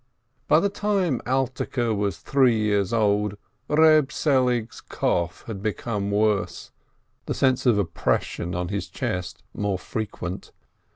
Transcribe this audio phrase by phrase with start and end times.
[0.47, 3.37] By the time Alterke was three years old,
[3.69, 6.71] Eeb Seng's cough had become worse,
[7.27, 10.53] the sense of oppression on his chest more frequent.